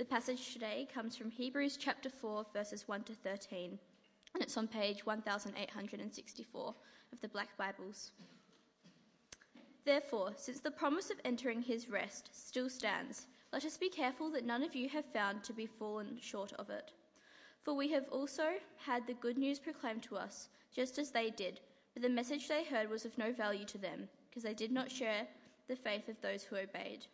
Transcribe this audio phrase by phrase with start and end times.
[0.00, 3.78] The passage today comes from Hebrews chapter 4, verses 1 to 13,
[4.32, 6.74] and it's on page 1864
[7.12, 8.12] of the Black Bibles.
[9.84, 14.46] Therefore, since the promise of entering his rest still stands, let us be careful that
[14.46, 16.92] none of you have found to be fallen short of it.
[17.62, 21.60] For we have also had the good news proclaimed to us, just as they did,
[21.92, 24.90] but the message they heard was of no value to them, because they did not
[24.90, 25.26] share
[25.68, 27.04] the faith of those who obeyed.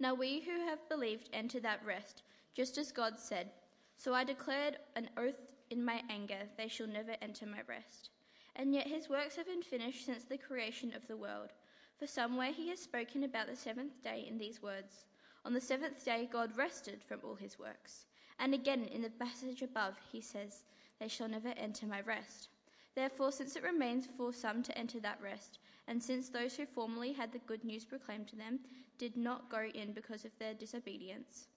[0.00, 2.22] Now we who have believed enter that rest,
[2.54, 3.50] just as God said,
[3.96, 5.40] So I declared an oath
[5.70, 8.10] in my anger, they shall never enter my rest.
[8.54, 11.50] And yet his works have been finished since the creation of the world.
[11.98, 15.04] For somewhere he has spoken about the seventh day in these words
[15.44, 18.06] On the seventh day God rested from all his works.
[18.38, 20.62] And again in the passage above he says,
[21.00, 22.50] They shall never enter my rest.
[22.94, 27.12] Therefore, since it remains for some to enter that rest, and since those who formerly
[27.12, 28.60] had the good news proclaimed to them
[28.98, 31.48] did not go in because of their disobedience,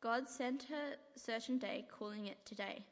[0.00, 2.84] God sent a certain day, calling it today.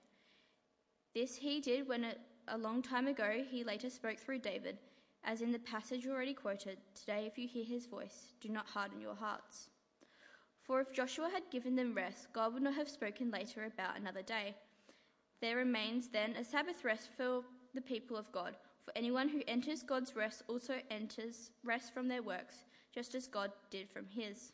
[1.14, 4.78] This he did when it, a long time ago he later spoke through David,
[5.22, 9.00] as in the passage already quoted Today, if you hear his voice, do not harden
[9.00, 9.68] your hearts.
[10.62, 14.22] For if Joshua had given them rest, God would not have spoken later about another
[14.22, 14.56] day.
[15.40, 17.42] There remains then a Sabbath rest for
[17.74, 18.56] the people of God.
[18.86, 23.50] For anyone who enters God's rest also enters rest from their works, just as God
[23.68, 24.52] did from his.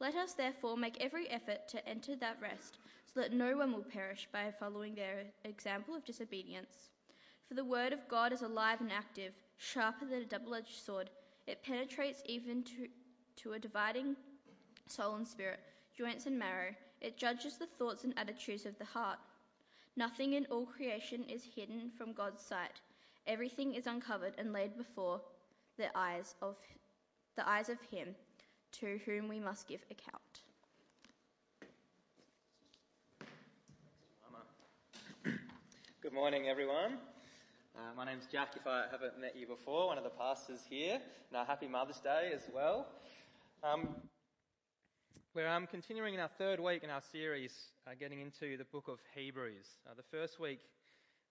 [0.00, 2.78] Let us therefore make every effort to enter that rest,
[3.12, 6.90] so that no one will perish by following their example of disobedience.
[7.48, 11.10] For the word of God is alive and active, sharper than a double edged sword.
[11.48, 12.88] It penetrates even to,
[13.42, 14.14] to a dividing
[14.86, 15.58] soul and spirit,
[15.98, 16.74] joints and marrow.
[17.00, 19.18] It judges the thoughts and attitudes of the heart.
[19.96, 22.80] Nothing in all creation is hidden from God's sight.
[23.26, 25.20] Everything is uncovered and laid before
[25.78, 26.56] the eyes of
[27.36, 28.14] the eyes of him
[28.70, 30.20] to whom we must give account.
[36.02, 36.98] Good morning, everyone.
[37.74, 41.00] Uh, my name's Jack, if I haven't met you before, one of the pastors here.
[41.32, 42.88] Now, happy Mother's Day as well.
[43.62, 43.88] Um,
[45.34, 47.52] we're um, continuing in our third week in our series,
[47.86, 49.66] uh, getting into the book of Hebrews.
[49.88, 50.60] Uh, the first week,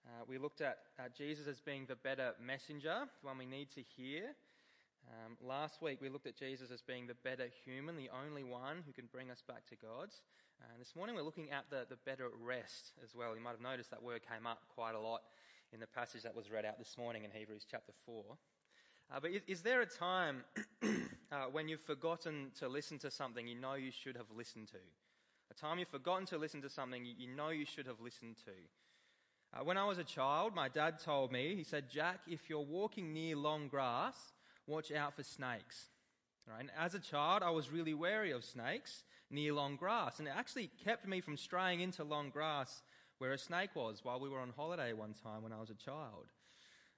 [0.06, 3.69] uh, we looked at uh, Jesus as being the better messenger, the one we need
[3.72, 4.36] to hear.
[5.08, 8.84] Um, last week, we looked at Jesus as being the better human, the only one
[8.86, 10.09] who can bring us back to God.
[10.72, 13.36] And this morning, we're looking at the, the better rest as well.
[13.36, 15.22] You might have noticed that word came up quite a lot
[15.74, 18.24] in the passage that was read out this morning in Hebrews chapter 4.
[19.12, 20.44] Uh, but is, is, there a time
[20.84, 24.78] uh, when you've forgotten to listen to something you know you should have listened to?
[25.52, 28.38] A time you've forgotten to listen to something you, you know you should have listened
[28.46, 28.52] to?
[29.53, 32.59] Uh, when I was a child, my dad told me, he said, Jack, if you're
[32.59, 34.16] walking near long grass,
[34.66, 35.90] watch out for snakes.
[36.47, 36.62] Right?
[36.62, 40.34] And as a child, I was really wary of snakes near long grass, and it
[40.36, 42.81] actually kept me from straying into long grass
[43.19, 45.75] where a snake was while we were on holiday one time when I was a
[45.75, 46.25] child.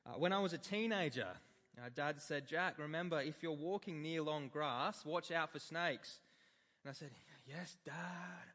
[0.05, 1.27] Uh, when I was a teenager,
[1.77, 6.19] uh, Dad said, Jack, remember, if you're walking near long grass, watch out for snakes.
[6.83, 7.11] And I said,
[7.47, 8.54] Yes, Dad.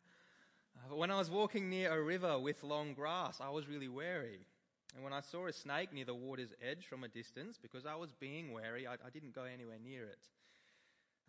[0.76, 3.88] Uh, but when I was walking near a river with long grass, I was really
[3.88, 4.46] wary.
[4.94, 7.94] And when I saw a snake near the water's edge from a distance, because I
[7.94, 10.28] was being wary, I, I didn't go anywhere near it.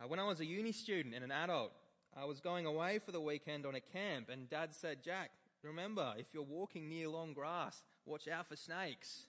[0.01, 1.71] Uh, when I was a uni student and an adult,
[2.15, 5.31] I was going away for the weekend on a camp, and Dad said, Jack,
[5.63, 9.27] remember, if you're walking near long grass, watch out for snakes.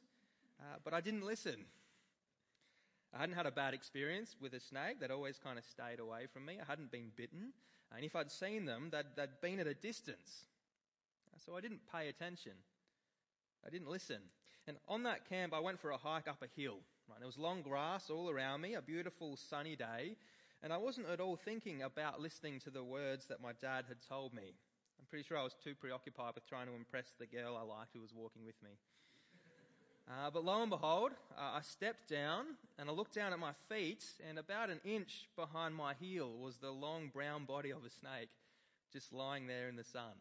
[0.58, 1.66] Uh, but I didn't listen.
[3.14, 5.00] I hadn't had a bad experience with a snake.
[5.00, 6.58] They'd always kind of stayed away from me.
[6.60, 7.52] I hadn't been bitten.
[7.94, 10.46] And if I'd seen them, they'd, they'd been at a distance.
[11.44, 12.52] So I didn't pay attention.
[13.66, 14.18] I didn't listen.
[14.66, 16.78] And on that camp, I went for a hike up a hill.
[17.08, 17.18] Right?
[17.18, 20.16] There was long grass all around me, a beautiful sunny day.
[20.62, 23.98] And I wasn't at all thinking about listening to the words that my dad had
[24.08, 24.54] told me.
[24.98, 27.90] I'm pretty sure I was too preoccupied with trying to impress the girl I liked
[27.92, 28.70] who was walking with me.
[30.08, 32.44] Uh, but lo and behold, uh, I stepped down
[32.78, 36.56] and I looked down at my feet, and about an inch behind my heel was
[36.56, 38.28] the long brown body of a snake
[38.92, 40.12] just lying there in the sun.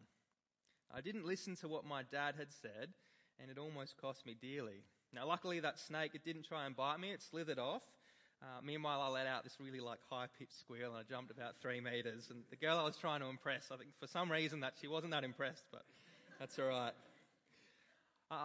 [0.94, 2.90] I didn't listen to what my dad had said,
[3.40, 4.84] and it almost cost me dearly.
[5.12, 7.82] Now, luckily, that snake it didn't try and bite me; it slithered off.
[8.42, 11.80] Uh, meanwhile, I let out this really like high-pitched squeal, and I jumped about three
[11.80, 12.28] meters.
[12.30, 14.88] And the girl I was trying to impress, I think for some reason that she
[14.88, 15.82] wasn't that impressed, but
[16.40, 16.92] that's all right.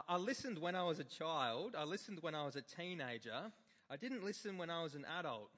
[0.07, 1.73] I listened when I was a child.
[1.77, 3.53] I listened when I was a teenager.
[3.89, 5.51] I didn't listen when I was an adult.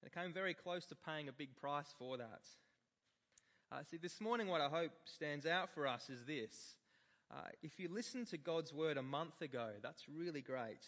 [0.00, 2.42] And I came very close to paying a big price for that.
[3.72, 6.76] Uh, see, this morning, what I hope stands out for us is this.
[7.28, 10.86] Uh, if you listened to God's word a month ago, that's really great.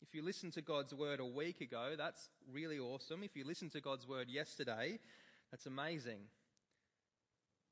[0.00, 3.24] If you listened to God's word a week ago, that's really awesome.
[3.24, 5.00] If you listened to God's word yesterday,
[5.50, 6.20] that's amazing.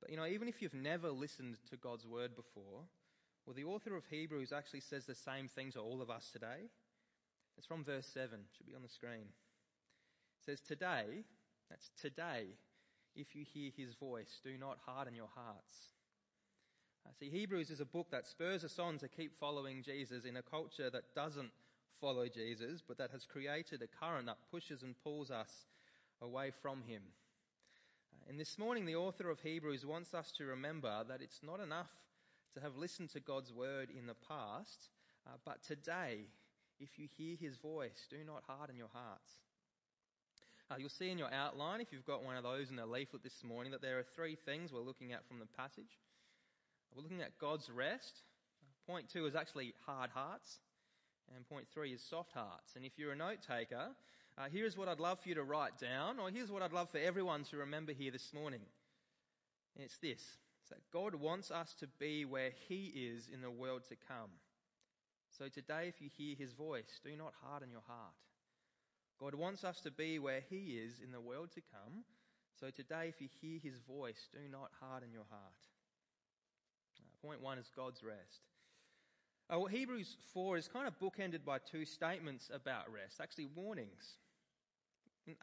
[0.00, 2.82] But you know, even if you've never listened to God's word before,
[3.46, 6.68] well, the author of Hebrews actually says the same thing to all of us today.
[7.56, 9.28] It's from verse 7, it should be on the screen.
[10.40, 11.24] It says, Today,
[11.70, 12.46] that's today,
[13.14, 15.94] if you hear his voice, do not harden your hearts.
[17.06, 20.36] Uh, see, Hebrews is a book that spurs us on to keep following Jesus in
[20.36, 21.50] a culture that doesn't
[22.00, 25.66] follow Jesus, but that has created a current that pushes and pulls us
[26.20, 27.02] away from him.
[28.12, 31.60] Uh, and this morning, the author of Hebrews wants us to remember that it's not
[31.60, 31.90] enough
[32.56, 34.88] to have listened to God's word in the past,
[35.26, 36.24] uh, but today,
[36.80, 39.30] if you hear his voice, do not harden your hearts.
[40.70, 43.22] Uh, you'll see in your outline, if you've got one of those in the leaflet
[43.22, 46.00] this morning, that there are three things we're looking at from the passage.
[46.94, 48.22] We're looking at God's rest.
[48.86, 50.58] Point two is actually hard hearts.
[51.34, 52.74] And point three is soft hearts.
[52.74, 53.88] And if you're a note taker,
[54.38, 56.88] uh, here's what I'd love for you to write down, or here's what I'd love
[56.90, 58.60] for everyone to remember here this morning.
[59.76, 60.22] It's this
[60.70, 64.30] that God wants us to be where He is in the world to come.
[65.36, 68.14] So today, if you hear His voice, do not harden your heart.
[69.18, 72.04] God wants us to be where He is in the world to come.
[72.58, 75.60] So today, if you hear His voice, do not harden your heart.
[77.00, 78.40] Uh, point one is God's rest.
[79.48, 84.16] Uh, well, Hebrews 4 is kind of bookended by two statements about rest, actually warnings.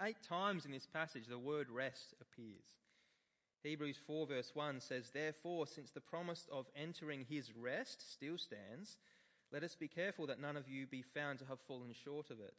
[0.01, 2.82] Eight times in this passage, the word rest appears.
[3.63, 8.97] Hebrews 4, verse 1 says, Therefore, since the promise of entering his rest still stands,
[9.51, 12.39] let us be careful that none of you be found to have fallen short of
[12.39, 12.57] it.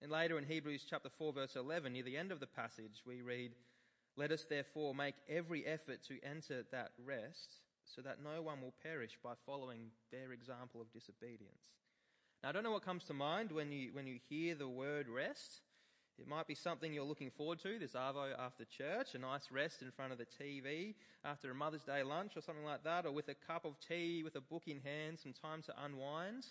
[0.00, 3.22] And later in Hebrews chapter 4, verse 11, near the end of the passage, we
[3.22, 3.52] read,
[4.16, 7.54] Let us therefore make every effort to enter that rest
[7.84, 11.70] so that no one will perish by following their example of disobedience.
[12.42, 15.08] Now, I don't know what comes to mind when you, when you hear the word
[15.08, 15.62] rest.
[16.18, 19.82] It might be something you're looking forward to, this Arvo after church, a nice rest
[19.82, 20.94] in front of the TV
[21.24, 24.22] after a Mother's Day lunch or something like that, or with a cup of tea
[24.22, 26.46] with a book in hand, some time to unwind.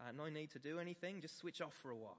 [0.00, 2.16] Uh, no need to do anything, just switch off for a while.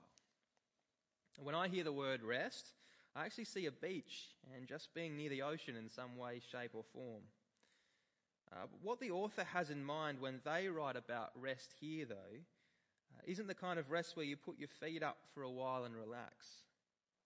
[1.42, 2.68] When I hear the word rest,
[3.16, 6.72] I actually see a beach and just being near the ocean in some way, shape,
[6.74, 7.24] or form.
[8.52, 12.38] Uh, what the author has in mind when they write about rest here, though,
[13.18, 15.86] uh, isn't the kind of rest where you put your feet up for a while
[15.86, 16.64] and relax.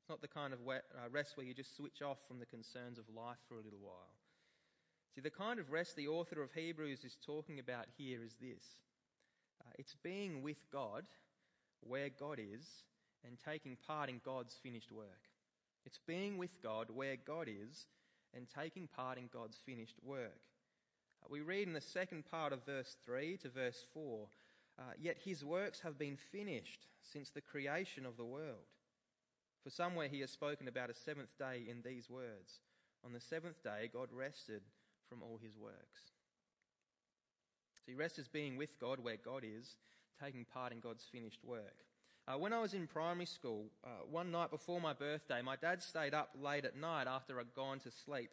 [0.07, 2.97] It's not the kind of uh, rest where you just switch off from the concerns
[2.97, 4.15] of life for a little while.
[5.13, 8.63] See, the kind of rest the author of Hebrews is talking about here is this
[9.61, 11.09] uh, it's being with God
[11.81, 12.65] where God is
[13.27, 15.27] and taking part in God's finished work.
[15.85, 17.87] It's being with God where God is
[18.33, 20.39] and taking part in God's finished work.
[21.29, 24.25] We read in the second part of verse 3 to verse 4
[24.79, 28.76] uh, Yet his works have been finished since the creation of the world.
[29.67, 32.61] For somewhere he has spoken about a seventh day in these words
[33.05, 34.61] On the seventh day, God rested
[35.09, 36.13] from all his works.
[37.85, 39.75] So rest is being with God where God is,
[40.23, 41.83] taking part in God's finished work.
[42.29, 45.83] Uh, when I was in primary school, uh, one night before my birthday, my dad
[45.83, 48.29] stayed up late at night after I'd gone to sleep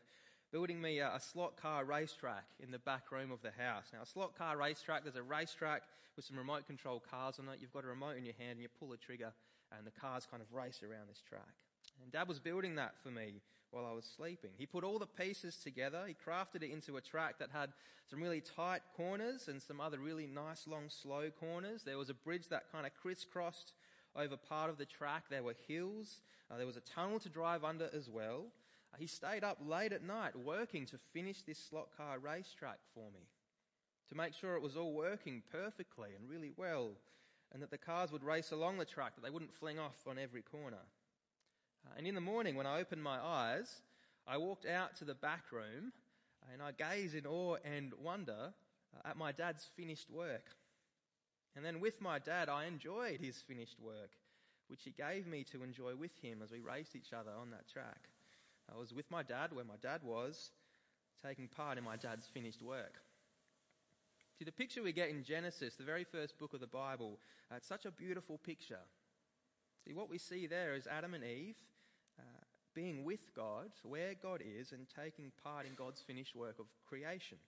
[0.52, 3.86] building me a, a, slot car racetrack in the back room of the house.
[3.92, 5.82] Now, a slot car racetrack, there's a racetrack
[6.14, 7.58] with some remote control cars on it.
[7.60, 9.32] You've got a remote in your hand and you pull a trigger
[9.78, 11.54] and the cars kind of race around this track.
[12.02, 13.40] And Dad was building that for me
[13.70, 14.50] while I was sleeping.
[14.56, 16.04] He put all the pieces together.
[16.06, 17.70] He crafted it into a track that had
[18.08, 21.82] some really tight corners and some other really nice long slow corners.
[21.82, 23.72] There was a bridge that kind of crisscrossed
[24.16, 25.24] over part of the track.
[25.28, 26.20] There were hills.
[26.50, 28.46] Uh, there was a tunnel to drive under as well.
[28.98, 33.26] He stayed up late at night working to finish this slot car racetrack for me,
[34.08, 36.90] to make sure it was all working perfectly and really well,
[37.54, 40.18] and that the cars would race along the track, that they wouldn't fling off on
[40.18, 40.82] every corner.
[41.86, 43.80] Uh, and in the morning, when I opened my eyes,
[44.26, 45.92] I walked out to the back room
[46.52, 48.52] and I gazed in awe and wonder
[48.92, 50.56] uh, at my dad's finished work.
[51.54, 54.10] And then with my dad, I enjoyed his finished work,
[54.66, 57.68] which he gave me to enjoy with him as we raced each other on that
[57.68, 58.08] track.
[58.74, 60.50] I was with my dad where my dad was,
[61.24, 63.03] taking part in my dad's finished work.
[64.38, 67.20] See, the picture we get in Genesis, the very first book of the Bible,
[67.52, 68.82] uh, it's such a beautiful picture.
[69.84, 71.54] See, what we see there is Adam and Eve
[72.18, 72.42] uh,
[72.74, 77.38] being with God, where God is, and taking part in God's finished work of creation.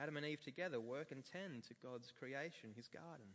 [0.00, 3.28] Adam and Eve together work and tend to God's creation, his garden,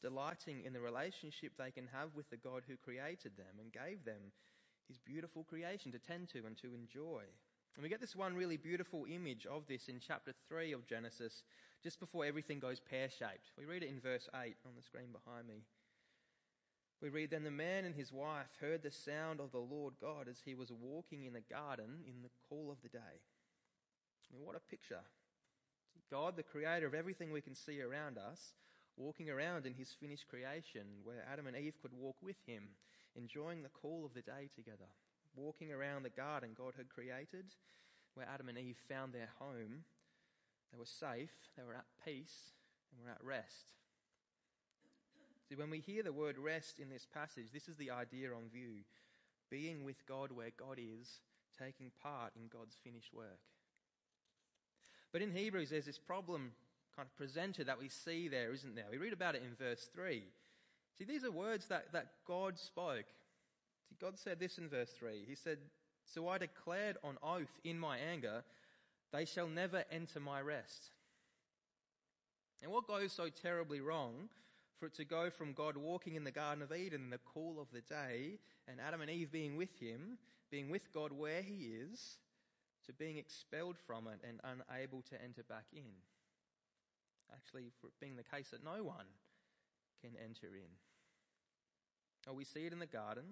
[0.00, 4.04] delighting in the relationship they can have with the God who created them and gave
[4.04, 4.30] them
[4.86, 7.22] his beautiful creation to tend to and to enjoy.
[7.78, 11.44] And we get this one really beautiful image of this in chapter 3 of Genesis,
[11.80, 13.52] just before everything goes pear shaped.
[13.56, 15.62] We read it in verse 8 on the screen behind me.
[17.00, 20.26] We read, Then the man and his wife heard the sound of the Lord God
[20.28, 22.98] as he was walking in the garden in the cool of the day.
[22.98, 25.02] I mean, what a picture.
[26.10, 28.54] God, the creator of everything we can see around us,
[28.96, 32.70] walking around in his finished creation where Adam and Eve could walk with him,
[33.14, 34.90] enjoying the cool of the day together,
[35.38, 37.46] walking around the garden God had created
[38.14, 39.84] where Adam and Eve found their home.
[40.72, 42.52] They were safe, they were at peace,
[42.90, 43.72] and were at rest.
[45.48, 48.50] See, when we hear the word rest in this passage, this is the idea on
[48.52, 48.82] view
[49.50, 51.20] being with God where God is,
[51.58, 53.40] taking part in God's finished work.
[55.12, 56.52] But in Hebrews, there's this problem
[56.94, 58.84] kind of presented that we see there, isn't there?
[58.90, 60.22] We read about it in verse 3.
[60.98, 63.06] See, these are words that, that God spoke.
[64.00, 65.24] God said this in verse 3.
[65.26, 65.58] He said,
[66.04, 68.44] So I declared on oath in my anger,
[69.12, 70.90] they shall never enter my rest.
[72.62, 74.28] And what goes so terribly wrong
[74.78, 77.60] for it to go from God walking in the Garden of Eden in the cool
[77.60, 78.38] of the day
[78.68, 80.18] and Adam and Eve being with him,
[80.50, 82.18] being with God where he is,
[82.86, 85.92] to being expelled from it and unable to enter back in.
[87.32, 89.06] Actually, for it being the case that no one
[90.02, 90.70] can enter in.
[92.28, 93.24] Oh, we see it in the garden.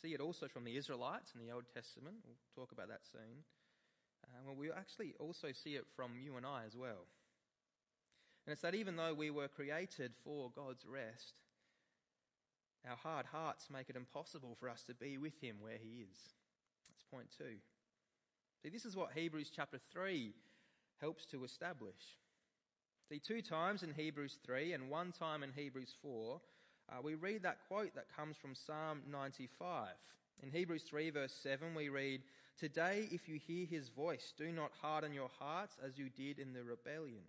[0.00, 2.16] See it also from the Israelites in the Old Testament.
[2.24, 3.44] We'll talk about that soon.
[4.24, 7.06] Uh, well, we actually also see it from you and I as well.
[8.46, 11.34] And it's that even though we were created for God's rest,
[12.88, 16.16] our hard hearts make it impossible for us to be with Him where He is.
[16.88, 17.58] That's point two.
[18.62, 20.34] See, this is what Hebrews chapter 3
[21.00, 22.18] helps to establish.
[23.08, 26.40] See, two times in Hebrews 3 and one time in Hebrews 4,
[26.90, 29.88] uh, we read that quote that comes from Psalm 95.
[30.42, 32.22] In Hebrews 3, verse 7, we read,
[32.58, 36.52] Today, if you hear his voice, do not harden your hearts as you did in
[36.52, 37.22] the rebellion.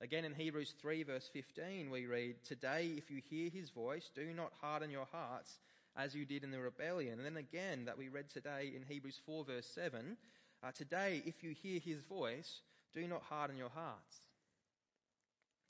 [0.00, 4.32] Again, in Hebrews 3, verse 15, we read, Today, if you hear his voice, do
[4.34, 5.58] not harden your hearts
[5.96, 7.18] as you did in the rebellion.
[7.18, 10.16] And then again, that we read today in Hebrews 4, verse 7,
[10.62, 14.16] uh, today, if you hear his voice, do not harden your hearts.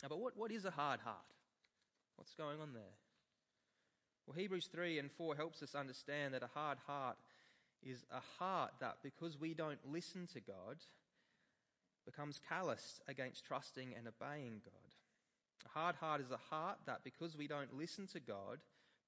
[0.03, 1.19] Now, but what, what is a hard heart?
[2.17, 3.04] What's going on there?
[4.27, 7.17] Well, Hebrews 3 and 4 helps us understand that a hard heart
[7.83, 10.79] is a heart that, because we don't listen to God,
[12.07, 14.75] becomes calloused against trusting and obeying God.
[15.67, 18.59] A hard heart is a heart that, because we don't listen to God,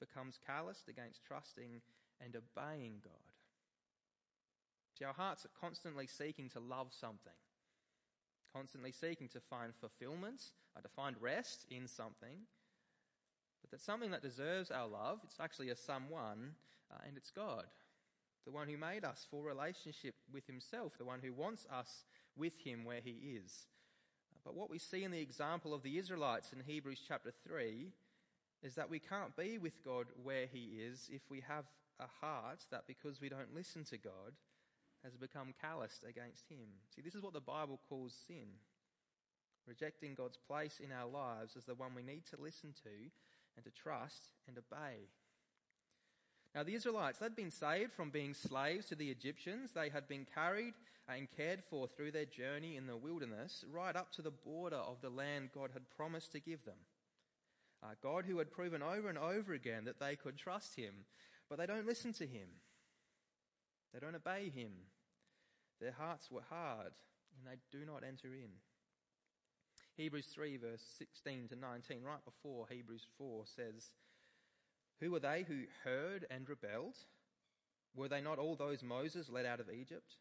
[0.01, 1.81] becomes calloused against trusting
[2.23, 3.13] and obeying God.
[4.99, 7.33] See, our hearts are constantly seeking to love something,
[8.55, 10.43] constantly seeking to find fulfillment,
[10.75, 12.47] or to find rest in something.
[13.71, 16.55] But that something that deserves our love, it's actually a someone,
[16.91, 17.65] uh, and it's God,
[18.45, 22.05] the one who made us for relationship with Himself, the one who wants us
[22.37, 23.67] with Him where He is.
[24.45, 27.89] But what we see in the example of the Israelites in Hebrews chapter 3
[28.63, 31.65] is that we can't be with God where He is if we have
[31.99, 34.35] a heart that because we don't listen to God,
[35.07, 36.67] has become calloused against him.
[36.95, 38.59] See, this is what the Bible calls sin.
[39.67, 43.11] Rejecting God's place in our lives as the one we need to listen to
[43.57, 45.09] and to trust and obey.
[46.55, 49.73] Now, the Israelites, they'd been saved from being slaves to the Egyptians.
[49.73, 50.73] They had been carried
[51.09, 55.01] and cared for through their journey in the wilderness, right up to the border of
[55.03, 56.79] the land God had promised to give them.
[57.83, 61.05] Uh, God, who had proven over and over again that they could trust Him,
[61.49, 62.49] but they don't listen to Him.
[63.93, 64.73] They don't obey Him.
[65.81, 66.93] Their hearts were hard,
[67.37, 68.51] and they do not enter in.
[69.97, 73.91] Hebrews 3, verse 16 to 19, right before Hebrews 4, says,
[75.01, 76.97] Who were they who heard and rebelled?
[77.95, 80.17] Were they not all those Moses led out of Egypt?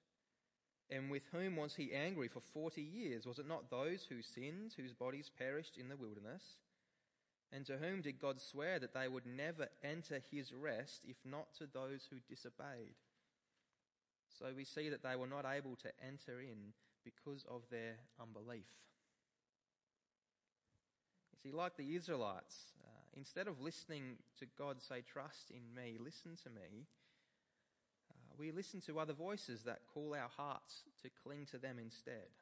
[0.89, 3.25] And with whom was he angry for forty years?
[3.25, 6.43] Was it not those who sinned, whose bodies perished in the wilderness?
[7.51, 11.53] And to whom did God swear that they would never enter his rest, if not
[11.57, 12.95] to those who disobeyed?
[14.39, 18.67] So we see that they were not able to enter in because of their unbelief.
[21.45, 26.35] See, like the Israelites, uh, instead of listening to God say, Trust in me, listen
[26.41, 26.87] to me,
[28.09, 32.33] uh, we listen to other voices that call our hearts to cling to them instead.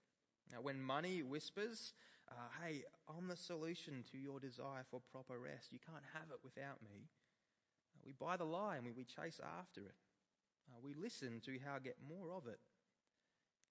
[0.49, 1.91] Now, when money whispers,
[2.31, 6.39] uh, Hey, I'm the solution to your desire for proper rest, you can't have it
[6.41, 7.09] without me,
[7.93, 9.99] uh, we buy the lie and we, we chase after it.
[10.71, 12.59] Uh, we listen to how to get more of it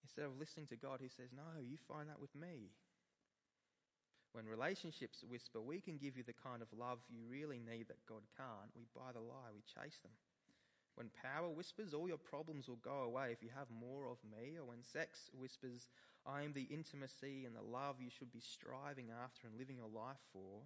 [0.05, 2.69] instead of listening to God who says, No, you find that with me.
[4.33, 8.07] When relationships whisper, we can give you the kind of love you really need that
[8.09, 10.13] God can't, we buy the lie, we chase them.
[10.95, 14.59] When power whispers, all your problems will go away if you have more of me.
[14.61, 15.89] Or when sex whispers,
[16.27, 19.89] I am the intimacy and the love you should be striving after and living your
[19.89, 20.61] life for.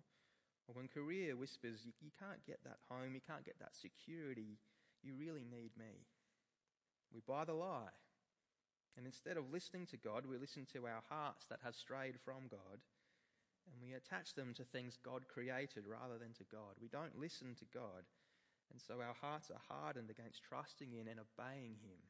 [0.66, 4.58] Or when career whispers, you, you can't get that home, you can't get that security,
[5.02, 6.02] you really need me.
[7.14, 7.94] We buy the lie.
[8.96, 12.50] And instead of listening to God, we listen to our hearts that have strayed from
[12.50, 12.82] God
[13.66, 16.78] and we attach them to things God created rather than to God.
[16.80, 18.06] We don't listen to God,
[18.70, 22.00] and so our hearts are hardened against trusting in and obeying Him.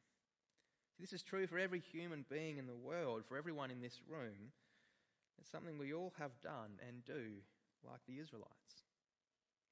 [0.99, 4.53] This is true for every human being in the world, for everyone in this room.
[5.39, 7.41] It's something we all have done and do,
[7.85, 8.85] like the Israelites.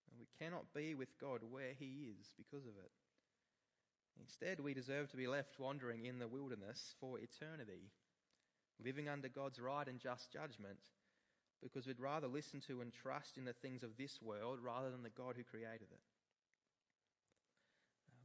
[0.10, 2.92] And we cannot be with God where He is because of it.
[4.20, 7.92] Instead, we deserve to be left wandering in the wilderness for eternity,
[8.84, 10.80] living under God's right and just judgment
[11.66, 15.02] because we'd rather listen to and trust in the things of this world rather than
[15.02, 16.06] the God who created it.
[18.08, 18.22] Uh,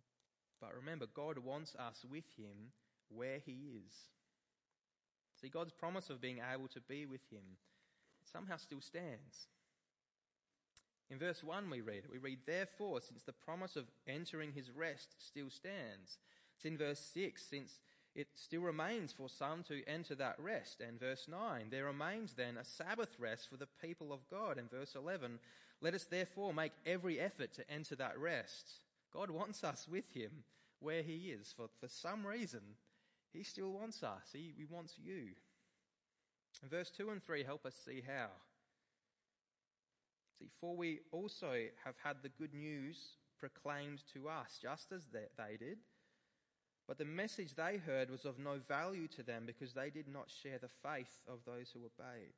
[0.61, 2.73] but remember, God wants us with Him
[3.09, 3.95] where He is.
[5.41, 7.57] See, God's promise of being able to be with Him
[8.31, 9.49] somehow still stands.
[11.11, 15.15] In verse 1, we read, we read, Therefore, since the promise of entering His rest
[15.19, 16.19] still stands.
[16.57, 17.81] It's in verse 6, since
[18.14, 20.81] it still remains for some to enter that rest.
[20.81, 24.59] And verse 9, there remains then a Sabbath rest for the people of God.
[24.59, 25.38] And verse 11,
[25.81, 28.71] let us therefore make every effort to enter that rest.
[29.12, 30.45] God wants us with Him
[30.81, 31.55] where He is.
[31.57, 32.61] For, for some reason,
[33.33, 34.31] He still wants us.
[34.33, 35.29] He, he wants you.
[36.62, 38.29] And verse 2 and 3 help us see how.
[40.38, 41.52] See, for we also
[41.85, 42.97] have had the good news
[43.38, 45.79] proclaimed to us, just as they, they did.
[46.91, 50.29] But the message they heard was of no value to them because they did not
[50.29, 52.35] share the faith of those who obeyed.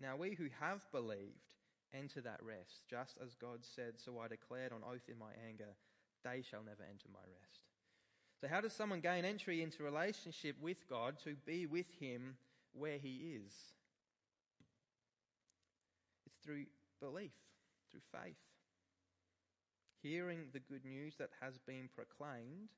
[0.00, 1.52] Now we who have believed
[1.92, 5.68] enter that rest, just as God said, So I declared on oath in my anger,
[6.24, 7.60] they shall never enter my rest.
[8.40, 12.36] So, how does someone gain entry into relationship with God to be with Him
[12.72, 13.52] where He is?
[16.24, 16.64] It's through
[17.02, 17.32] belief,
[17.90, 18.40] through faith.
[20.02, 22.70] Hearing the good news that has been proclaimed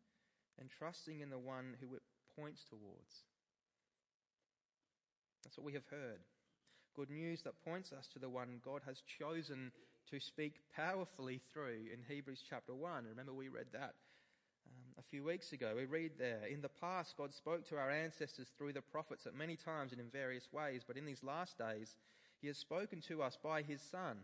[0.59, 2.03] and trusting in the one who it
[2.37, 3.25] points towards.
[5.45, 6.21] That's what we have heard.
[6.95, 9.73] Good news that points us to the one God has chosen
[10.11, 13.05] to speak powerfully through in Hebrews chapter 1.
[13.11, 13.95] Remember, we read that
[14.67, 15.75] um, a few weeks ago.
[15.77, 19.35] We read there In the past, God spoke to our ancestors through the prophets at
[19.35, 21.97] many times and in various ways, but in these last days,
[22.41, 24.19] He has spoken to us by His Son.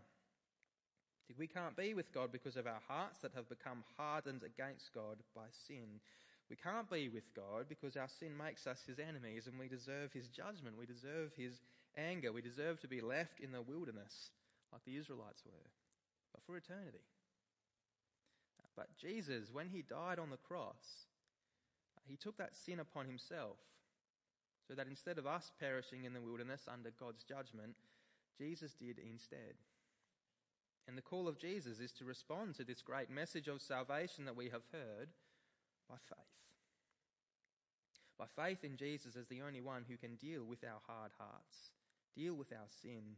[1.37, 5.17] We can't be with God because of our hearts that have become hardened against God
[5.35, 5.99] by sin.
[6.49, 10.11] We can't be with God because our sin makes us his enemies and we deserve
[10.11, 10.77] his judgment.
[10.77, 11.61] We deserve his
[11.97, 12.31] anger.
[12.31, 14.31] We deserve to be left in the wilderness
[14.73, 15.69] like the Israelites were,
[16.33, 17.05] but for eternity.
[18.75, 21.07] But Jesus, when he died on the cross,
[22.07, 23.57] he took that sin upon himself
[24.67, 27.75] so that instead of us perishing in the wilderness under God's judgment,
[28.37, 29.55] Jesus did instead.
[30.87, 34.35] And the call of Jesus is to respond to this great message of salvation that
[34.35, 35.09] we have heard
[35.89, 36.17] by faith.
[38.17, 41.71] By faith in Jesus as the only one who can deal with our hard hearts,
[42.15, 43.17] deal with our sin,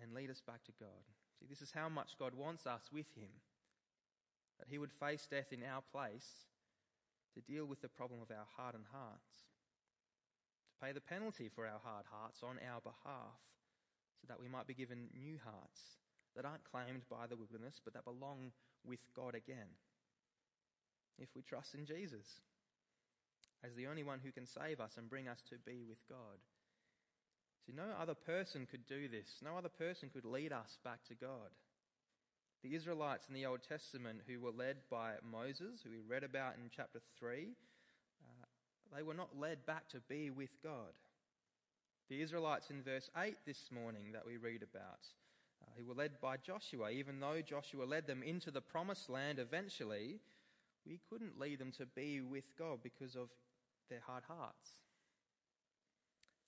[0.00, 1.04] and lead us back to God.
[1.38, 3.30] See, this is how much God wants us with Him.
[4.58, 6.48] That He would face death in our place
[7.34, 9.48] to deal with the problem of our hardened hearts,
[10.68, 13.40] to pay the penalty for our hard hearts on our behalf,
[14.20, 15.99] so that we might be given new hearts
[16.36, 18.52] that aren't claimed by the wilderness, but that belong
[18.84, 19.76] with God again.
[21.18, 22.26] If we trust in Jesus
[23.64, 26.40] as the only one who can save us and bring us to be with God.
[27.66, 29.28] See, no other person could do this.
[29.44, 31.52] No other person could lead us back to God.
[32.62, 36.56] The Israelites in the Old Testament who were led by Moses, who we read about
[36.56, 37.48] in chapter 3,
[38.22, 38.46] uh,
[38.96, 40.92] they were not led back to be with God.
[42.08, 45.06] The Israelites in verse 8 this morning that we read about,
[45.76, 46.90] who were led by Joshua.
[46.90, 50.20] Even though Joshua led them into the promised land eventually,
[50.86, 53.28] we couldn't lead them to be with God because of
[53.88, 54.70] their hard hearts.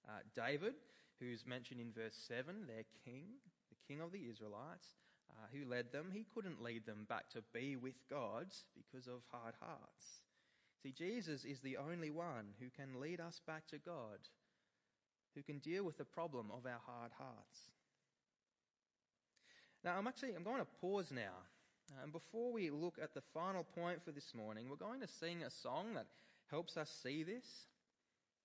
[0.09, 0.75] Uh, David,
[1.21, 3.25] who's mentioned in verse 7, their king,
[3.71, 4.97] the king of the Israelites,
[5.31, 9.23] uh, who led them, he couldn't lead them back to be with God because of
[9.31, 10.23] hard hearts.
[10.83, 14.19] See, Jesus is the only one who can lead us back to God,
[15.35, 17.71] who can deal with the problem of our hard hearts.
[19.85, 21.35] Now, I'm actually I'm going to pause now.
[22.03, 25.43] And before we look at the final point for this morning, we're going to sing
[25.43, 26.07] a song that
[26.51, 27.67] helps us see this,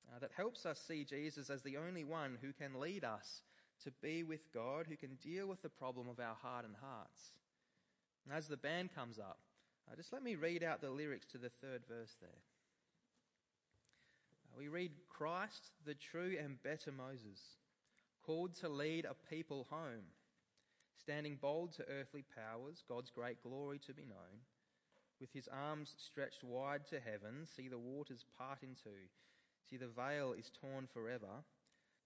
[0.10, 3.43] uh, that helps us see Jesus as the only one who can lead us
[3.84, 7.32] to be with God, who can deal with the problem of our hardened hearts.
[8.26, 9.39] And as the band comes up,
[9.89, 12.30] uh, just let me read out the lyrics to the third verse there.
[14.52, 17.39] Uh, we read, Christ, the true and better Moses,
[18.26, 20.04] called to lead a people home
[20.98, 24.42] standing bold to earthly powers, God's great glory to be known.
[25.20, 29.08] With his arms stretched wide to heaven, see the waters part in two.
[29.70, 31.44] See, the veil is torn forever,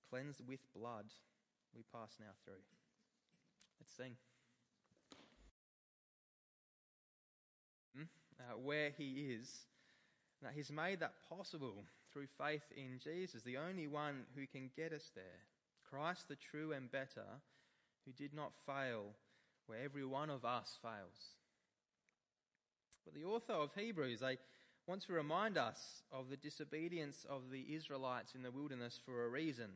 [0.09, 1.05] cleansed with blood.
[1.75, 2.63] We pass now through.
[3.79, 4.15] Let's sing.
[7.95, 8.03] Hmm?
[8.39, 9.49] Uh, where he is,
[10.41, 14.93] now he's made that possible through faith in Jesus, the only one who can get
[14.93, 15.23] us there.
[15.89, 17.25] Christ, the true and better,
[18.05, 19.15] who did not fail
[19.67, 21.35] where every one of us fails.
[23.05, 24.37] But the author of Hebrews, they
[24.87, 29.29] want to remind us of the disobedience of the Israelites in the wilderness for a
[29.29, 29.69] reason.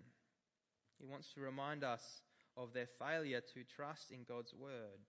[0.99, 2.21] He wants to remind us
[2.57, 4.99] of their failure to trust in God's word,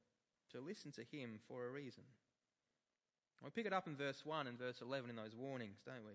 [0.52, 2.05] to listen to Him for a reason.
[3.42, 6.14] We pick it up in verse 1 and verse 11 in those warnings, don't we?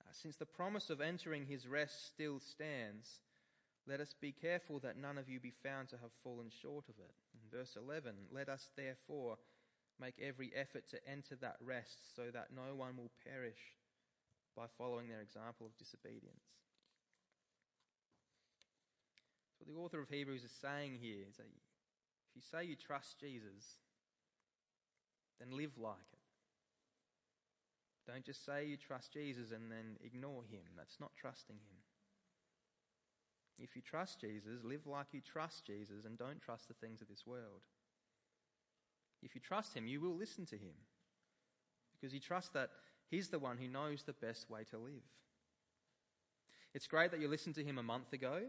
[0.00, 3.20] Uh, since the promise of entering His rest still stands,
[3.86, 6.94] let us be careful that none of you be found to have fallen short of
[6.98, 7.14] it.
[7.34, 9.36] In verse 11, let us therefore
[10.00, 13.76] make every effort to enter that rest so that no one will perish
[14.56, 16.48] by following their example of disobedience.
[19.52, 22.76] So, what the author of Hebrews is saying here is that if you say you
[22.76, 23.84] trust Jesus,
[25.38, 26.24] then live like it.
[28.10, 30.64] Don't just say you trust Jesus and then ignore him.
[30.76, 31.83] That's not trusting him.
[33.58, 37.08] If you trust Jesus, live like you trust Jesus and don't trust the things of
[37.08, 37.62] this world.
[39.22, 40.74] If you trust him, you will listen to him
[41.92, 42.70] because you trust that
[43.08, 45.02] he's the one who knows the best way to live.
[46.74, 48.42] It's great that you listened to him a month ago.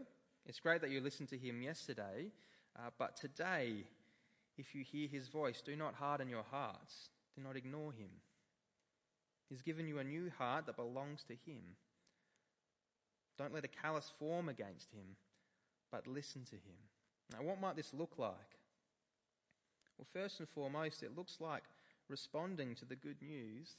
[0.44, 2.32] It's great that you listened to him yesterday.
[2.76, 3.84] Uh, but today,
[4.58, 7.08] if you hear his voice, do not harden your hearts.
[7.36, 8.10] Do not ignore him.
[9.48, 11.62] He's given you a new heart that belongs to him.
[13.38, 15.16] Don't let a callous form against him,
[15.92, 16.78] but listen to him.
[17.32, 18.56] Now, what might this look like?
[19.98, 21.64] Well, first and foremost, it looks like
[22.08, 23.76] responding to the good news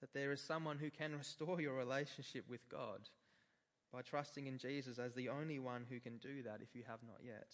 [0.00, 3.08] that there is someone who can restore your relationship with God
[3.92, 7.00] by trusting in Jesus as the only one who can do that if you have
[7.06, 7.48] not yet.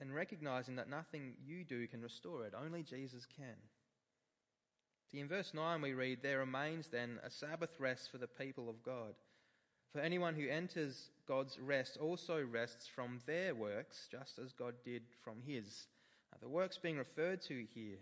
[0.00, 3.56] And recognizing that nothing you do can restore it, only Jesus can.
[5.10, 8.68] See, in verse 9 we read, There remains then a Sabbath rest for the people
[8.68, 9.14] of God.
[9.96, 15.00] For anyone who enters God's rest also rests from their works, just as God did
[15.24, 15.86] from his.
[16.30, 17.96] Uh, the works being referred to here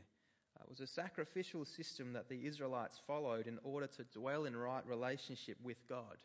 [0.58, 4.84] uh, was a sacrificial system that the Israelites followed in order to dwell in right
[4.88, 6.16] relationship with God.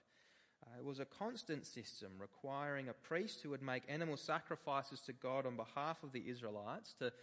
[0.66, 5.14] Uh, it was a constant system requiring a priest who would make animal sacrifices to
[5.14, 7.14] God on behalf of the Israelites to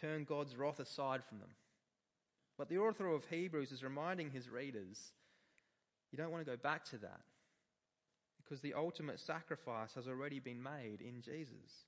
[0.00, 1.50] turn God's wrath aside from them.
[2.58, 5.12] But the author of Hebrews is reminding his readers
[6.10, 7.20] you don't want to go back to that
[8.44, 11.86] because the ultimate sacrifice has already been made in Jesus.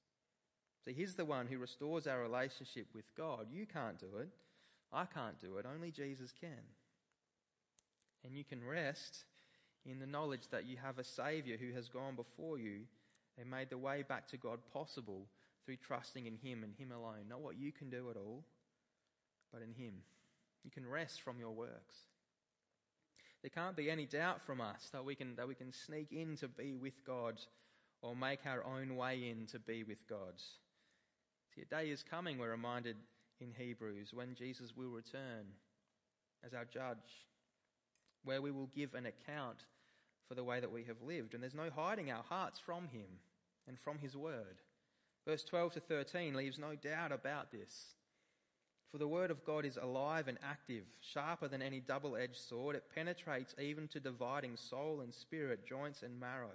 [0.85, 3.47] So he's the one who restores our relationship with God.
[3.51, 4.29] You can't do it.
[4.93, 5.67] I can't do it.
[5.67, 6.65] Only Jesus can.
[8.25, 9.25] And you can rest
[9.85, 12.81] in the knowledge that you have a Saviour who has gone before you
[13.39, 15.27] and made the way back to God possible
[15.65, 17.29] through trusting in Him and Him alone.
[17.29, 18.45] Not what you can do at all,
[19.53, 19.95] but in Him.
[20.65, 21.97] You can rest from your works.
[23.47, 26.37] There can't be any doubt from us that we can, that we can sneak in
[26.39, 27.39] to be with God
[28.03, 30.33] or make our own way in to be with God.
[31.55, 32.97] See, a day is coming, we're reminded
[33.41, 35.47] in Hebrews, when Jesus will return
[36.45, 37.29] as our judge,
[38.25, 39.59] where we will give an account
[40.27, 41.33] for the way that we have lived.
[41.33, 43.07] And there's no hiding our hearts from Him
[43.69, 44.57] and from His word.
[45.25, 47.95] Verse 12 to 13 leaves no doubt about this.
[48.91, 52.77] For the word of God is alive and active, sharper than any double edged sword.
[52.77, 56.55] It penetrates even to dividing soul and spirit, joints and marrow.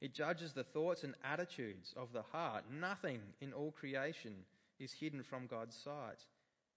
[0.00, 2.64] It judges the thoughts and attitudes of the heart.
[2.70, 4.34] Nothing in all creation
[4.78, 6.24] is hidden from God's sight.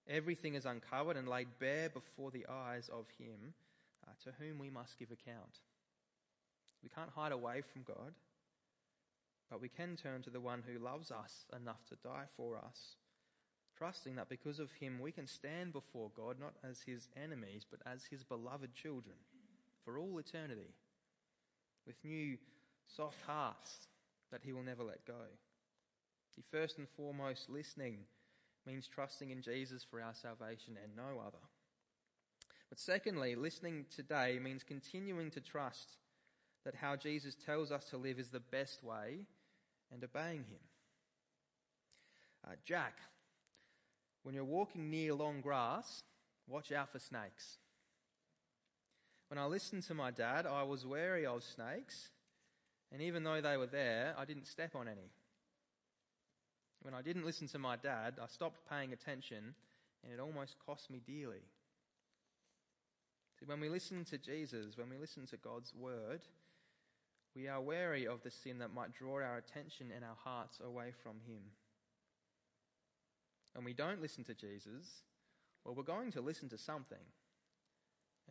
[0.08, 3.54] Everything is uncovered and laid bare before the eyes of Him
[4.06, 5.60] uh, to whom we must give account.
[6.82, 8.14] We can't hide away from God,
[9.50, 12.96] but we can turn to the one who loves us enough to die for us
[13.80, 17.80] trusting that because of him we can stand before God not as his enemies, but
[17.90, 19.16] as his beloved children
[19.86, 20.74] for all eternity,
[21.86, 22.36] with new
[22.94, 23.88] soft hearts
[24.30, 25.24] that he will never let go.
[26.36, 28.00] The first and foremost, listening
[28.66, 31.38] means trusting in Jesus for our salvation and no other.
[32.68, 35.96] But secondly, listening today means continuing to trust
[36.66, 39.20] that how Jesus tells us to live is the best way
[39.90, 40.60] and obeying him.
[42.46, 42.98] Uh, Jack,
[44.22, 46.02] when you're walking near long grass,
[46.46, 47.58] watch out for snakes.
[49.28, 52.10] When I listened to my dad, I was wary of snakes,
[52.92, 55.10] and even though they were there, I didn't step on any.
[56.82, 59.54] When I didn't listen to my dad, I stopped paying attention,
[60.02, 61.44] and it almost cost me dearly.
[63.38, 66.22] See, when we listen to Jesus, when we listen to God's word,
[67.34, 70.92] we are wary of the sin that might draw our attention and our hearts away
[71.02, 71.42] from Him.
[73.54, 74.86] And we don't listen to Jesus,
[75.64, 76.98] well, we're going to listen to something.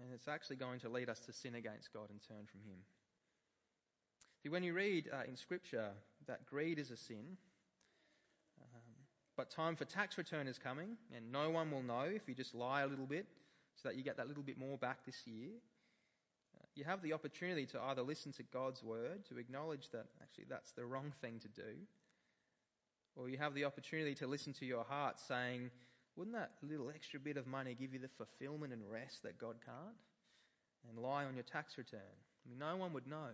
[0.01, 2.79] And it's actually going to lead us to sin against God and turn from Him.
[4.41, 5.89] See, when you read uh, in Scripture
[6.27, 7.37] that greed is a sin,
[8.61, 8.81] um,
[9.35, 12.55] but time for tax return is coming, and no one will know if you just
[12.55, 13.25] lie a little bit
[13.75, 15.49] so that you get that little bit more back this year.
[16.55, 20.45] Uh, you have the opportunity to either listen to God's word, to acknowledge that actually
[20.49, 21.75] that's the wrong thing to do,
[23.19, 25.71] or you have the opportunity to listen to your heart saying,
[26.15, 29.55] wouldn't that little extra bit of money give you the fulfillment and rest that God
[29.65, 29.97] can't?
[30.87, 31.99] And lie on your tax return.
[31.99, 33.31] I mean, no one would know.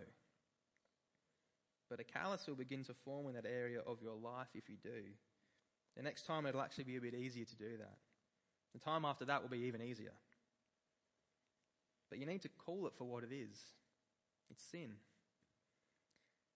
[1.88, 4.76] But a callus will begin to form in that area of your life if you
[4.82, 5.04] do.
[5.96, 7.96] The next time it'll actually be a bit easier to do that.
[8.74, 10.12] The time after that will be even easier.
[12.10, 13.56] But you need to call it for what it is
[14.50, 14.92] it's sin.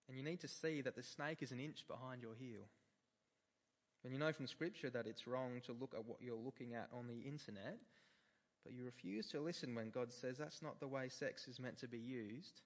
[0.09, 2.67] And you need to see that the snake is an inch behind your heel.
[4.05, 6.89] And you know from Scripture that it's wrong to look at what you're looking at
[6.93, 7.79] on the internet,
[8.65, 11.79] but you refuse to listen when God says that's not the way sex is meant
[11.79, 12.63] to be used,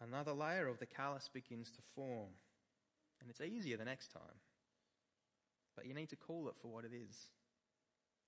[0.00, 2.30] another layer of the callus begins to form.
[3.20, 4.38] And it's easier the next time.
[5.76, 7.30] But you need to call it for what it is.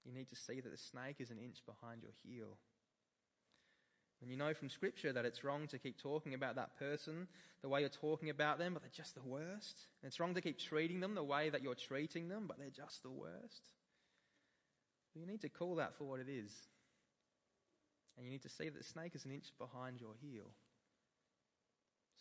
[0.04, 2.58] You need to see that the snake is an inch behind your heel.
[4.22, 7.26] And you know from Scripture that it's wrong to keep talking about that person
[7.60, 9.86] the way you're talking about them, but they're just the worst.
[10.02, 12.70] And it's wrong to keep treating them the way that you're treating them, but they're
[12.70, 13.68] just the worst.
[15.14, 16.52] you need to call that for what it is.
[18.16, 20.50] And you need to see that the snake is an inch behind your heel.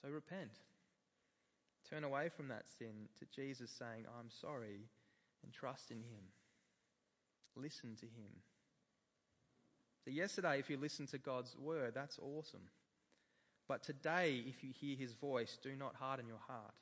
[0.02, 0.52] So repent.
[1.90, 4.88] Turn away from that sin to Jesus saying, I'm sorry,
[5.44, 6.32] and trust in Him.
[7.56, 8.42] Listen to Him.
[10.04, 12.70] So, yesterday, if you listened to God's word, that's awesome.
[13.68, 16.74] But today, if you hear his voice, do not harden your heart.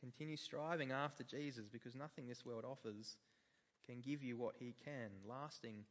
[0.00, 3.16] Continue striving after Jesus because nothing this world offers
[3.86, 5.84] can give you what he can lasting,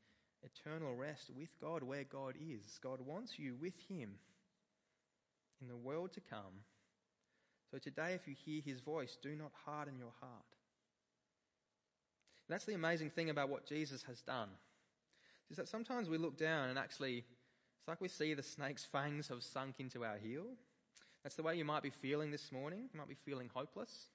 [0.43, 2.80] eternal rest with God where God is.
[2.84, 4.12] God wants you with him
[5.62, 6.63] in the world to come.
[7.71, 10.32] So, today, if you hear his voice, do not harden your heart.
[12.50, 14.50] That's the amazing thing about what Jesus has done
[15.49, 17.17] is that sometimes we look down and actually,
[17.79, 20.45] it's like we see the snake's fangs have sunk into our heel.
[21.23, 22.89] That's the way you might be feeling this morning.
[22.93, 24.07] You might be feeling hopeless,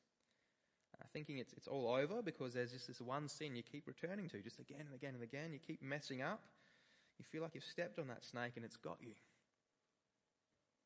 [0.99, 4.29] uh, thinking it's, it's all over because there's just this one sin you keep returning
[4.31, 5.53] to just again and again and again.
[5.53, 6.41] You keep messing up.
[7.19, 9.13] You feel like you've stepped on that snake and it's got you.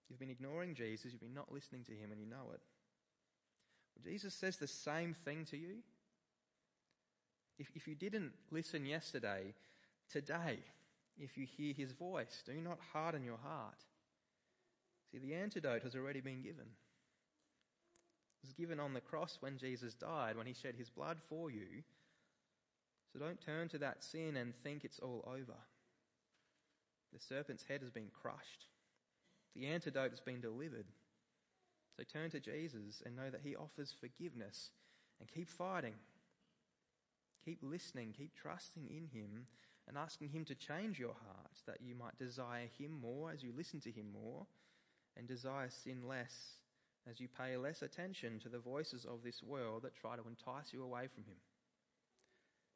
[0.08, 2.60] You've been ignoring Jesus, you've been not listening to him, and you know it.
[3.96, 5.78] Well, Jesus says the same thing to you.
[7.58, 9.54] If, if you didn't listen yesterday,
[10.10, 10.58] today
[11.18, 12.42] if you hear his voice.
[12.44, 13.84] Do not harden your heart.
[15.10, 16.66] See, the antidote has already been given.
[18.42, 21.50] It was given on the cross when Jesus died, when he shed his blood for
[21.50, 21.82] you.
[23.12, 25.58] So don't turn to that sin and think it's all over.
[27.12, 28.66] The serpent's head has been crushed.
[29.54, 30.86] The antidote has been delivered.
[31.96, 34.70] So turn to Jesus and know that he offers forgiveness
[35.18, 35.94] and keep fighting.
[37.44, 39.46] Keep listening, keep trusting in him
[39.88, 43.52] and asking Him to change your heart that you might desire Him more as you
[43.56, 44.46] listen to Him more
[45.16, 46.32] and desire sin less
[47.08, 50.72] as you pay less attention to the voices of this world that try to entice
[50.72, 51.36] you away from Him.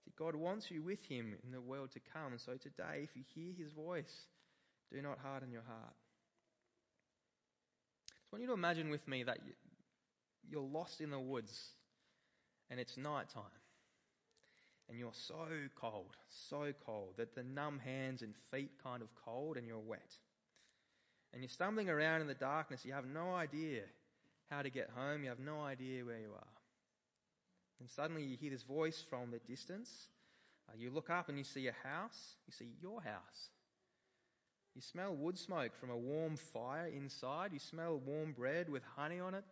[0.04, 2.38] See, God wants you with Him in the world to come.
[2.38, 4.26] So today, if you hear His voice,
[4.92, 5.94] do not harden your heart.
[8.08, 9.38] I want you to imagine with me that
[10.48, 11.70] you're lost in the woods
[12.70, 13.59] and it's night time
[14.90, 15.46] and you're so
[15.80, 20.18] cold, so cold that the numb hands and feet kind of cold and you're wet.
[21.32, 23.82] And you're stumbling around in the darkness, you have no idea
[24.50, 26.52] how to get home, you have no idea where you are.
[27.78, 30.08] And suddenly you hear this voice from the distance.
[30.68, 33.50] Uh, you look up and you see a house, you see your house.
[34.74, 39.20] You smell wood smoke from a warm fire inside, you smell warm bread with honey
[39.20, 39.44] on it.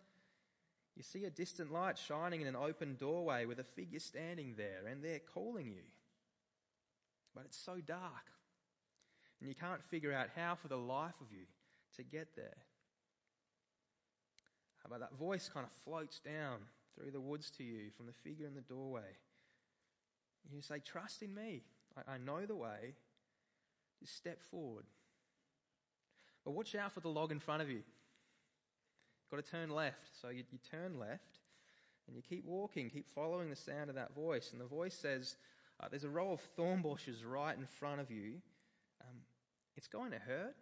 [0.99, 4.91] You see a distant light shining in an open doorway with a figure standing there,
[4.91, 5.85] and they're calling you.
[7.37, 8.33] But it's so dark,
[9.39, 11.47] and you can't figure out how for the life of you
[11.97, 12.57] to get there.
[14.91, 16.59] But that voice kind of floats down
[16.97, 19.17] through the woods to you from the figure in the doorway.
[20.51, 21.63] You say, Trust in me.
[21.97, 22.95] I, I know the way.
[24.01, 24.87] Just step forward.
[26.45, 27.83] But watch out for the log in front of you.
[29.31, 30.09] Got to turn left.
[30.21, 31.41] So you, you turn left
[32.07, 34.51] and you keep walking, keep following the sound of that voice.
[34.53, 35.37] And the voice says,
[35.81, 38.41] uh, There's a row of thorn bushes right in front of you.
[39.03, 39.17] Um,
[39.77, 40.57] It's going to hurt,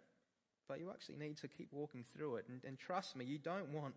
[0.67, 2.45] but you actually need to keep walking through it.
[2.49, 3.95] And, and trust me, you don't want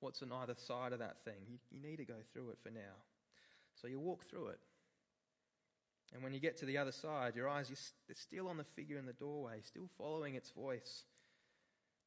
[0.00, 1.34] what's on either side of that thing.
[1.48, 2.94] You, you need to go through it for now.
[3.80, 4.60] So you walk through it.
[6.14, 8.98] And when you get to the other side, your eyes are still on the figure
[8.98, 11.04] in the doorway, still following its voice.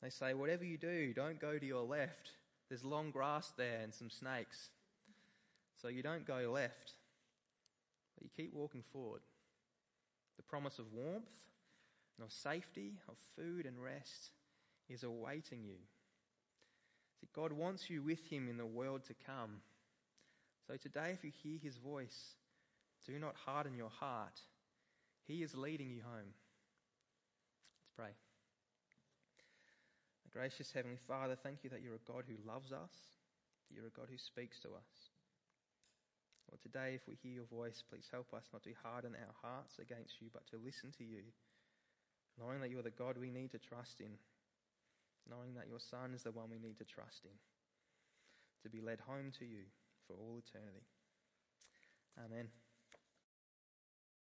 [0.06, 2.30] They say, Whatever you do, don't go to your left.
[2.70, 4.70] There's long grass there and some snakes.
[5.82, 6.94] So you don't go left,
[8.14, 9.22] but you keep walking forward.
[10.38, 11.26] The promise of warmth
[12.18, 14.30] and of safety, of food and rest
[14.90, 15.80] is awaiting you.
[17.20, 19.62] See, God wants you with Him in the world to come.
[20.68, 22.36] So today, if you hear His voice,
[23.08, 24.40] do not harden your heart.
[25.26, 26.34] He is leading you home.
[27.82, 28.25] Let's pray.
[30.36, 33.96] Gracious Heavenly Father, thank you that you're a God who loves us, that you're a
[33.96, 34.92] God who speaks to us.
[36.52, 39.80] Lord, today, if we hear your voice, please help us not to harden our hearts
[39.80, 41.24] against you, but to listen to you,
[42.36, 44.12] knowing that you're the God we need to trust in,
[45.24, 47.40] knowing that your Son is the one we need to trust in,
[48.64, 49.64] to be led home to you
[50.04, 50.84] for all eternity.
[52.20, 52.52] Amen.